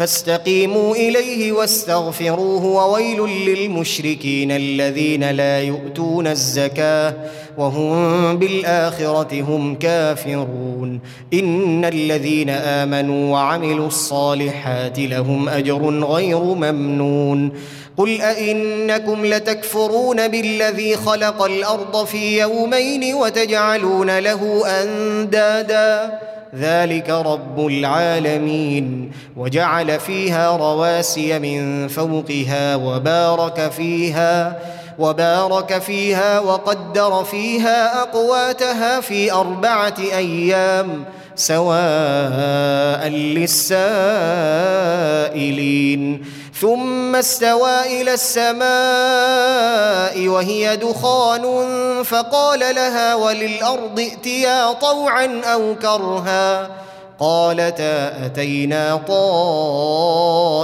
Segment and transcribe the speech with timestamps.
[0.00, 7.14] فاستقيموا إليه واستغفروه وويل للمشركين الذين لا يؤتون الزكاة
[7.58, 11.00] وهم بالآخرة هم كافرون.
[11.32, 17.52] إن الذين آمنوا وعملوا الصالحات لهم أجر غير ممنون.
[17.96, 26.18] قل أئنكم لتكفرون بالذي خلق الأرض في يومين وتجعلون له أندادا.
[26.54, 29.12] ذلك رب العالمين.
[29.36, 34.58] وجعل فيها رواسي من فوقها وبارك فيها
[34.98, 44.00] وبارك فيها وقدر فيها أقواتها في أربعة أيام سواء للسائلين.
[46.60, 48.68] ثم استوى إلى السماء
[50.28, 51.44] وهي دخان
[52.04, 56.70] فقال لها وللأرض ائتيا طوعا أو كرها
[57.20, 59.00] قالتا أتينا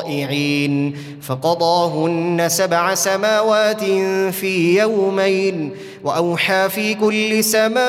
[0.04, 3.84] طائعين فقضاهن سبع سماوات
[4.32, 7.82] في يومين وأوحى في كل سماء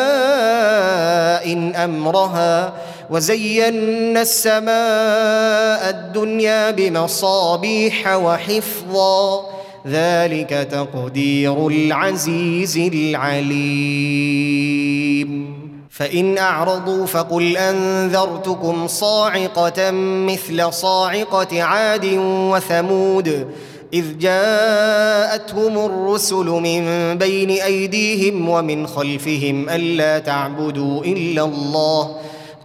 [1.86, 2.74] أمرها
[3.10, 9.46] وزينا السماء الدنيا بمصابيح وحفظا.
[9.88, 14.68] ذلك تقدير العزيز العليم.
[15.90, 23.48] فإن أعرضوا فقل أنذرتكم صاعقة مثل صاعقة عاد وثمود.
[23.94, 32.16] إذ جاءتهم الرسل من بين أيديهم ومن خلفهم ألا تعبدوا إلا الله.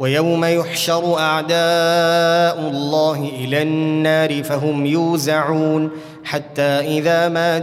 [0.00, 5.90] ويوم يحشر أعداء الله إلى النار فهم يوزعون
[6.24, 7.58] حتى إذا ما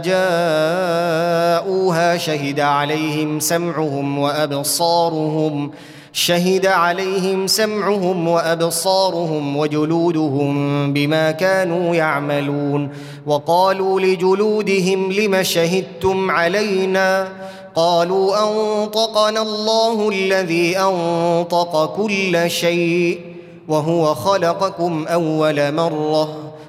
[1.66, 5.70] جاءوها شهد عليهم سمعهم وأبصارهم
[6.12, 12.90] شهد عليهم سمعهم وأبصارهم وجلودهم بما كانوا يعملون
[13.26, 17.28] وقالوا لجلودهم لم شهدتم علينا
[17.74, 23.20] قالوا أنطقنا الله الذي أنطق كل شيء
[23.68, 26.47] وهو خلقكم أول مرة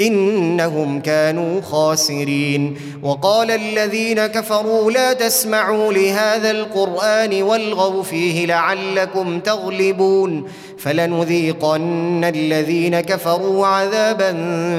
[0.00, 2.76] إنهم كانوا خاسرين.
[3.02, 10.50] وقال الذين كفروا لا تسمعوا لهذا القرآن والغوا فيه لعلكم تغلبون.
[10.78, 14.32] فلنذيقن الذين كفروا عذابا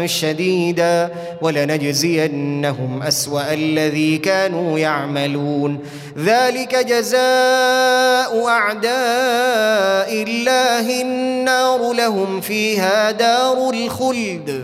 [0.08, 1.10] شديدا
[1.42, 5.80] ولنجزينهم أسوأ الذي كانوا يعملون.
[6.18, 14.64] ذلك جزاء أعداء الله النار لهم فيها دار الخلد.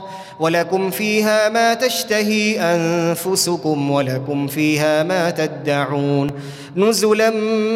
[0.41, 6.31] ولكم فيها ما تشتهي أنفسكم ولكم فيها ما تدعون
[6.75, 7.29] نزلا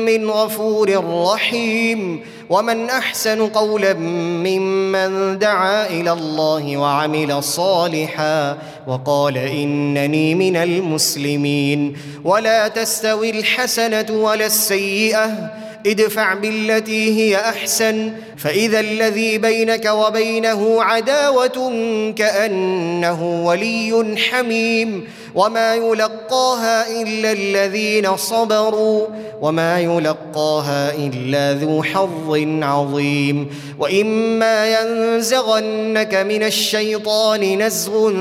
[0.06, 1.04] من غفور
[1.34, 8.58] رحيم ومن أحسن قولا ممن دعا إلى الله وعمل صالحا
[8.88, 15.52] وقال إنني من المسلمين ولا تستوي الحسنة ولا السيئة
[15.86, 21.74] ادفع بالتي هي أحسن فإذا الذي بينك وبينه عداوة
[22.16, 25.08] كأنه ولي حميم.
[25.36, 29.08] وما يلقاها إلا الذين صبروا
[29.42, 33.50] وما يلقاها إلا ذو حظ عظيم.
[33.80, 38.14] وإما ينزغنك من الشيطان نزغ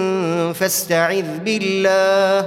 [0.52, 2.46] فاستعذ بالله.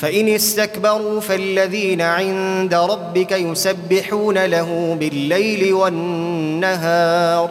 [0.00, 7.50] فإن استكبروا فالذين عند ربك يسبحون له بالليل والنهار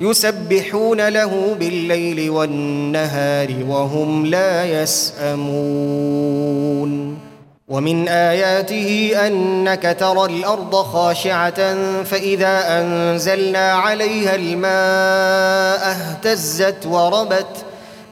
[0.00, 6.12] يسبحون له بالليل والنهار وهم لا يسأمون.
[7.68, 11.74] ومن آياته أنك ترى الأرض خاشعة
[12.04, 17.56] فإذا أنزلنا عليها الماء اهتزت وربت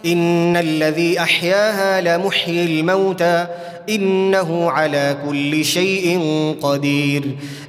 [0.07, 3.47] إن الذي أحياها لمحيي الموتى
[3.89, 6.21] إنه على كل شيء
[6.63, 7.23] قدير.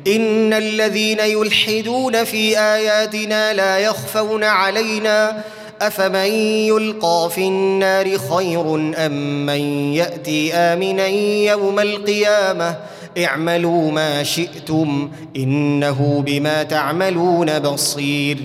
[0.07, 5.43] إن الذين يلحدون في آياتنا لا يخفون علينا.
[5.81, 6.31] أفمن
[6.67, 11.07] يلقى في النار خير أم من يأتي آمنا
[11.51, 12.75] يوم القيامة؟
[13.17, 18.38] اعملوا ما شئتم إنه بما تعملون بصير.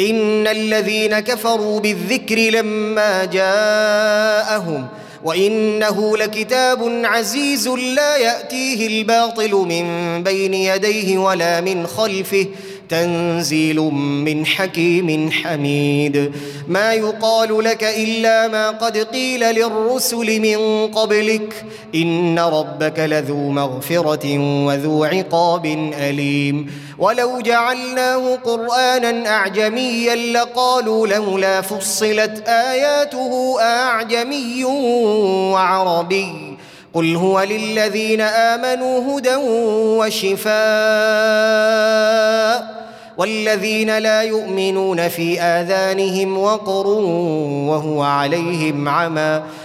[0.00, 4.86] إن الذين كفروا بالذكر لما جاءهم
[5.24, 12.46] وإنه لكتاب عزيز لا يأتيه الباطل من بين يديه ولا من خلفه
[12.88, 13.80] تنزيل
[14.24, 16.32] من حكيم حميد.
[16.68, 21.64] ما يقال لك إلا ما قد قيل للرسل من قبلك.
[21.94, 25.66] إن ربك لذو مغفرة وذو عقاب
[26.00, 26.70] أليم.
[26.98, 36.56] ولو جعلناه قرآنا أعجميا لقالوا لولا فصلت آياته أعجمي وعربي.
[36.94, 39.36] قل هو للذين آمنوا هدى
[39.98, 40.54] وشفاء.
[43.18, 46.86] والذين لا يؤمنون في آذانهم وقر
[47.68, 49.42] وهو عليهم عمى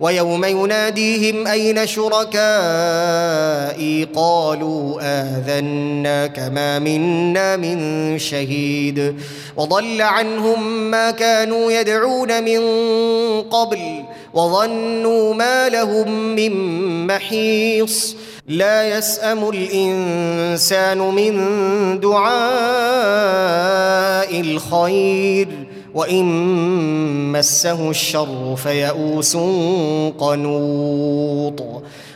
[0.00, 2.38] ويوم يناديهم أين شركائي؟
[4.14, 9.14] قالوا اذناك ما منا من شهيد.
[9.56, 12.60] وضل عنهم ما كانوا يدعون من
[13.42, 16.52] قبل وظنوا ما لهم من
[17.06, 18.16] محيص.
[18.48, 21.34] لا يسأم الإنسان من
[22.00, 22.28] دعاء
[24.40, 25.48] الخير
[25.94, 26.26] وإن
[27.32, 29.36] مسه الشر فيئوس
[30.18, 31.62] قنوط.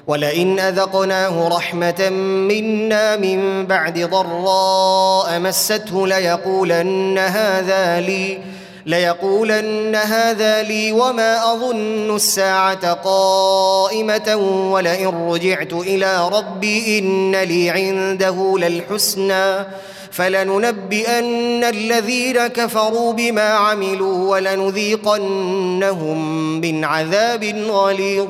[0.06, 2.10] ولئن أذقناه رحمة
[2.48, 8.38] منا من بعد ضراء مسته ليقولن هذا لي
[8.86, 14.36] ليقولن هذا لي وما أظن الساعة قائمة
[14.72, 19.66] ولئن رجعت إلى ربي إن لي عنده للحسنى.
[20.12, 26.18] فلننبئن الذين كفروا بما عملوا ولنذيقنهم
[26.60, 28.28] من عذاب غليظ.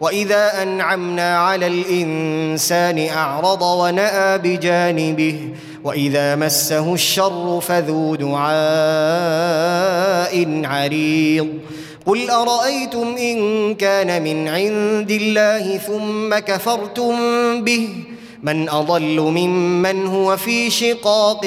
[0.00, 5.48] وإذا أنعمنا على الإنسان أعرض ونأى بجانبه
[5.84, 8.52] وإذا مسه الشر فذو دعاء
[10.64, 11.48] عريض.
[12.06, 17.14] قل أرأيتم إن كان من عند الله ثم كفرتم
[17.64, 17.88] به
[18.42, 21.46] من أضل ممن هو في شقاق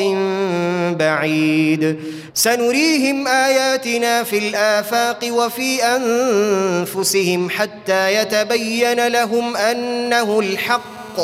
[0.99, 1.99] بعيد.
[2.33, 11.19] سنريهم آياتنا في الآفاق وفي أنفسهم حتى يتبين لهم أنه الحق.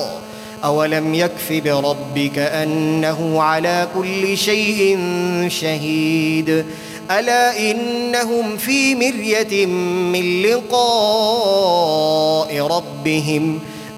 [0.64, 5.00] أولم يكف بربك أنه على كل شيء
[5.48, 6.66] شهيد.
[7.12, 10.82] ألا إنهم في مرية من لقاء
[12.60, 13.60] ربهم